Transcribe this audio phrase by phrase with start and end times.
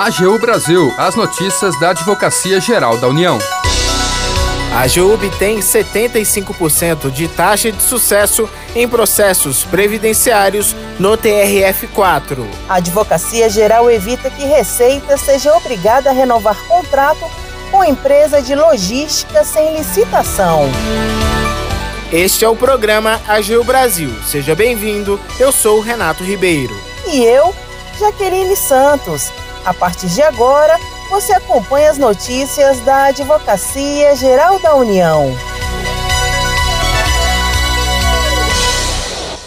[0.00, 3.38] AGU Brasil, as notícias da Advocacia Geral da União.
[4.74, 12.46] A AGU tem 75% de taxa de sucesso em processos previdenciários no TRF4.
[12.66, 17.30] A Advocacia Geral evita que Receita seja obrigada a renovar contrato
[17.70, 20.62] com empresa de logística sem licitação.
[22.10, 24.10] Este é o programa AGU Brasil.
[24.24, 25.20] Seja bem-vindo.
[25.38, 26.74] Eu sou Renato Ribeiro.
[27.06, 27.54] E eu,
[27.98, 29.30] Jaqueline Santos.
[29.64, 30.78] A partir de agora,
[31.10, 35.34] você acompanha as notícias da Advocacia Geral da União.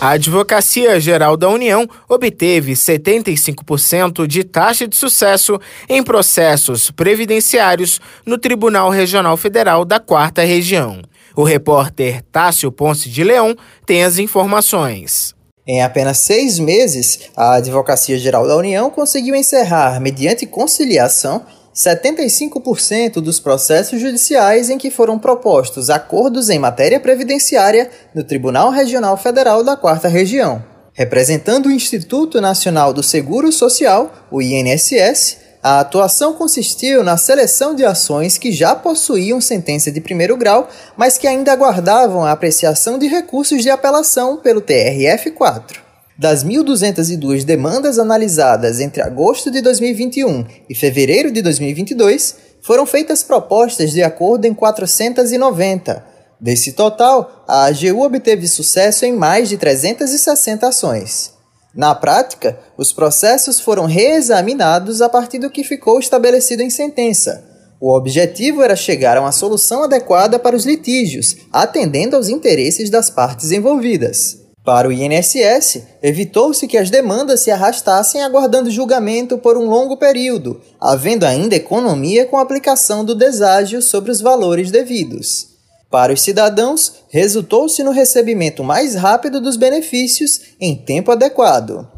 [0.00, 8.38] A Advocacia Geral da União obteve 75% de taxa de sucesso em processos previdenciários no
[8.38, 11.02] Tribunal Regional Federal da Quarta Região.
[11.34, 15.34] O repórter Tássio Ponce de Leão tem as informações.
[15.70, 23.38] Em apenas seis meses, a Advocacia Geral da União conseguiu encerrar, mediante conciliação, 75% dos
[23.38, 29.76] processos judiciais em que foram propostos acordos em matéria previdenciária no Tribunal Regional Federal da
[29.76, 30.64] Quarta Região.
[30.94, 35.36] Representando o Instituto Nacional do Seguro Social, o INSS,
[35.68, 40.66] a atuação consistiu na seleção de ações que já possuíam sentença de primeiro grau,
[40.96, 45.76] mas que ainda aguardavam a apreciação de recursos de apelação pelo TRF4.
[46.18, 53.92] Das 1.202 demandas analisadas entre agosto de 2021 e fevereiro de 2022, foram feitas propostas
[53.92, 56.02] de acordo em 490.
[56.40, 61.37] Desse total, a AGU obteve sucesso em mais de 360 ações.
[61.74, 67.44] Na prática, os processos foram reexaminados a partir do que ficou estabelecido em sentença.
[67.80, 73.08] O objetivo era chegar a uma solução adequada para os litígios, atendendo aos interesses das
[73.08, 74.38] partes envolvidas.
[74.64, 80.60] Para o INSS, evitou-se que as demandas se arrastassem aguardando julgamento por um longo período,
[80.78, 85.57] havendo ainda economia com a aplicação do deságio sobre os valores devidos.
[85.90, 91.88] Para os cidadãos, resultou-se no recebimento mais rápido dos benefícios em tempo adequado.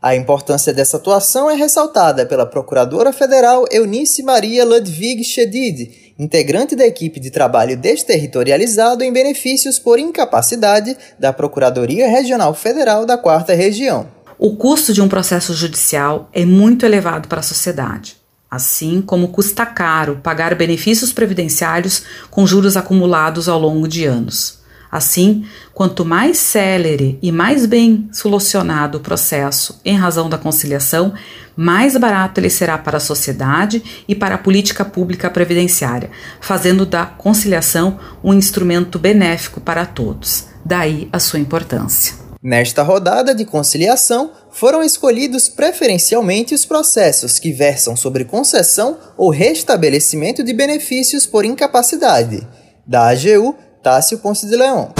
[0.00, 6.86] A importância dessa atuação é ressaltada pela Procuradora Federal Eunice Maria Ludwig Schedid, integrante da
[6.86, 14.06] equipe de trabalho desterritorializado em benefícios por incapacidade da Procuradoria Regional Federal da Quarta Região.
[14.38, 19.66] O custo de um processo judicial é muito elevado para a sociedade assim como custa
[19.66, 24.64] caro pagar benefícios previdenciários com juros acumulados ao longo de anos.
[24.90, 31.12] Assim, quanto mais célere e mais bem solucionado o processo em razão da conciliação,
[31.56, 37.04] mais barato ele será para a sociedade e para a política pública previdenciária, fazendo da
[37.04, 40.46] conciliação um instrumento benéfico para todos.
[40.64, 42.14] Daí a sua importância.
[42.42, 50.42] Nesta rodada de conciliação, foram escolhidos preferencialmente os processos que versam sobre concessão ou restabelecimento
[50.42, 52.48] de benefícios por incapacidade.
[52.86, 54.94] Da AGU, Tássio Ponce de Leão.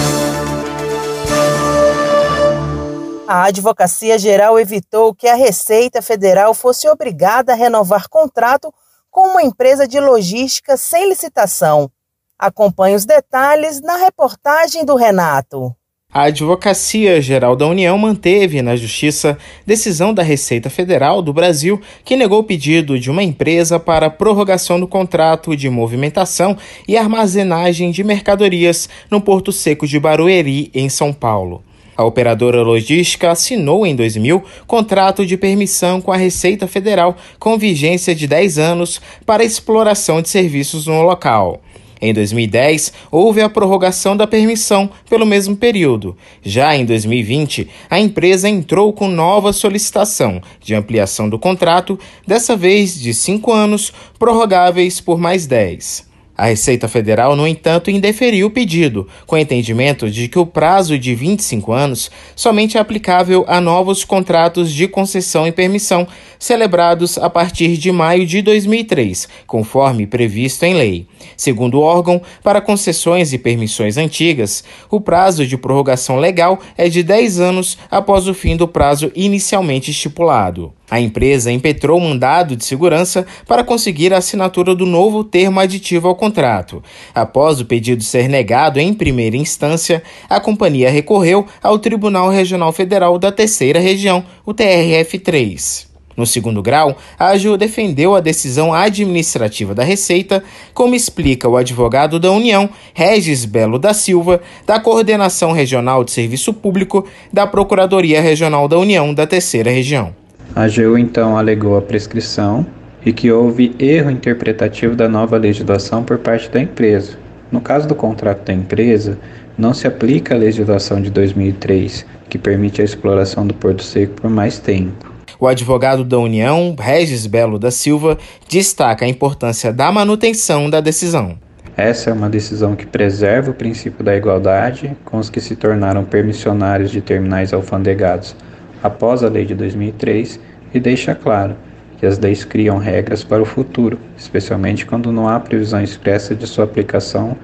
[3.27, 8.71] A Advocacia Geral evitou que a Receita Federal fosse obrigada a renovar contrato
[9.09, 11.89] com uma empresa de logística sem licitação.
[12.37, 15.75] Acompanhe os detalhes na reportagem do Renato.
[16.17, 22.15] A Advocacia Geral da União manteve na Justiça decisão da Receita Federal do Brasil que
[22.15, 26.57] negou o pedido de uma empresa para prorrogação do contrato de movimentação
[26.87, 31.61] e armazenagem de mercadorias no Porto Seco de Barueri, em São Paulo.
[31.95, 38.15] A operadora logística assinou em 2000 contrato de permissão com a Receita Federal com vigência
[38.15, 41.61] de 10 anos para exploração de serviços no local.
[42.01, 46.15] Em 2010, houve a prorrogação da permissão pelo mesmo período.
[46.43, 52.99] Já em 2020, a empresa entrou com nova solicitação de ampliação do contrato, dessa vez
[52.99, 56.07] de cinco anos, prorrogáveis por mais dez.
[56.37, 61.15] A Receita Federal, no entanto, indeferiu o pedido, com entendimento de que o prazo de
[61.15, 67.75] 25 anos somente é aplicável a novos contratos de concessão e permissão celebrados a partir
[67.77, 71.07] de maio de 2003, conforme previsto em lei.
[71.35, 77.01] Segundo o órgão, para concessões e permissões antigas, o prazo de prorrogação legal é de
[77.01, 80.71] 10 anos após o fim do prazo inicialmente estipulado.
[80.89, 86.15] A empresa impetrou mandado de segurança para conseguir a assinatura do novo termo aditivo ao
[86.15, 86.81] contrato.
[87.13, 93.19] Após o pedido ser negado em primeira instância, a companhia recorreu ao Tribunal Regional Federal
[93.19, 95.87] da Terceira Região, o TRF3.
[96.15, 100.43] No segundo grau, a AGU defendeu a decisão administrativa da Receita,
[100.73, 106.53] como explica o advogado da União, Regis Belo da Silva, da Coordenação Regional de Serviço
[106.53, 110.26] Público da Procuradoria Regional da União da Terceira Região.
[110.57, 112.65] A AGU então alegou a prescrição
[113.05, 117.15] e que houve erro interpretativo da nova legislação por parte da empresa.
[117.51, 119.19] No caso do contrato da empresa,
[119.55, 124.31] não se aplica a legislação de 2003, que permite a exploração do Porto Seco por
[124.31, 125.13] mais tempo.
[125.39, 128.17] O advogado da União, Regis Belo da Silva,
[128.49, 131.37] destaca a importância da manutenção da decisão.
[131.77, 136.03] Essa é uma decisão que preserva o princípio da igualdade com os que se tornaram
[136.03, 138.35] permissionários de terminais alfandegados
[138.81, 140.39] após a lei de 2003
[140.73, 141.55] e deixa claro
[141.97, 146.45] que as leis criam regras para o futuro, especialmente quando não há previsão expressa de
[146.45, 147.35] sua aplicação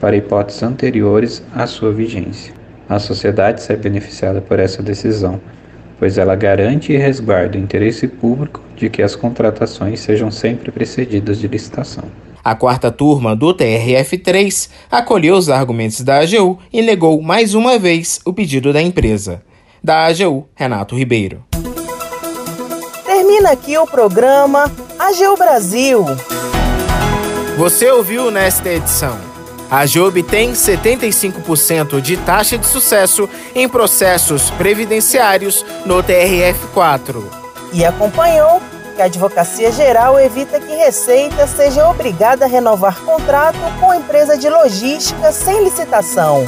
[0.00, 2.52] para hipóteses anteriores à sua vigência.
[2.88, 5.40] A sociedade sai beneficiada por essa decisão,
[5.98, 11.38] pois ela garante e resguarda o interesse público de que as contratações sejam sempre precedidas
[11.38, 12.04] de licitação.
[12.44, 18.20] A quarta turma do TRF3 acolheu os argumentos da AGU e negou mais uma vez
[18.24, 19.40] o pedido da empresa.
[19.82, 21.44] Da AGU, Renato Ribeiro.
[23.04, 26.06] Termina aqui o programa AGU Brasil.
[27.56, 29.18] Você ouviu nesta edição.
[29.68, 37.24] A AGU obtém 75% de taxa de sucesso em processos previdenciários no TRF4.
[37.72, 38.62] E acompanhou
[38.94, 44.48] que a Advocacia Geral evita que Receita seja obrigada a renovar contrato com empresa de
[44.48, 46.44] logística sem licitação.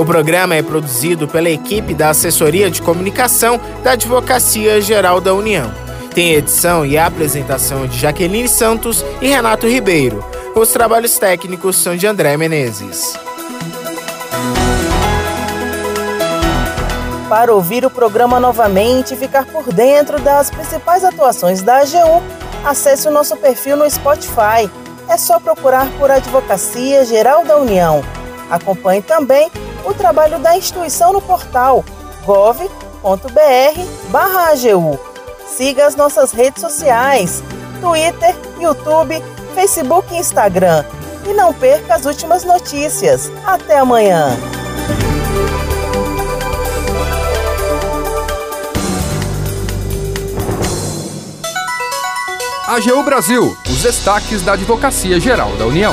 [0.00, 5.70] O programa é produzido pela equipe da Assessoria de Comunicação da Advocacia Geral da União.
[6.14, 10.24] Tem edição e apresentação de Jaqueline Santos e Renato Ribeiro.
[10.56, 13.12] Os trabalhos técnicos são de André Menezes.
[17.28, 22.22] Para ouvir o programa novamente e ficar por dentro das principais atuações da AGU,
[22.64, 24.70] acesse o nosso perfil no Spotify.
[25.10, 28.02] É só procurar por Advocacia Geral da União.
[28.50, 29.50] Acompanhe também
[29.84, 31.84] o trabalho da instituição no portal
[32.24, 32.70] gov.br/agu.
[35.46, 37.42] Siga as nossas redes sociais:
[37.80, 39.22] Twitter, YouTube,
[39.54, 40.84] Facebook e Instagram.
[41.26, 43.30] E não perca as últimas notícias.
[43.44, 44.36] Até amanhã!
[52.70, 55.92] AGU Brasil, os destaques da Advocacia Geral da União.